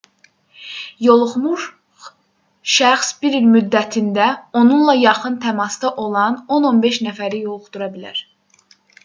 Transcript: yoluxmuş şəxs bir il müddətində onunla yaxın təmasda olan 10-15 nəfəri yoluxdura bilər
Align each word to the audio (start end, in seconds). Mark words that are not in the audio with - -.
yoluxmuş 1.07 1.65
şəxs 2.77 3.11
bir 3.25 3.35
il 3.41 3.45
müddətində 3.57 4.31
onunla 4.63 4.97
yaxın 5.03 5.37
təmasda 5.45 5.93
olan 6.07 6.41
10-15 6.59 7.01
nəfəri 7.11 7.45
yoluxdura 7.45 7.93
bilər 7.99 8.27